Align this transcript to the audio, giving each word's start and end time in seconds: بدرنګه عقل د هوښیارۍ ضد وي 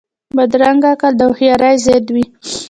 بدرنګه 0.35 0.89
عقل 0.93 1.13
د 1.17 1.21
هوښیارۍ 1.29 1.75
ضد 1.85 2.05
وي 2.15 2.25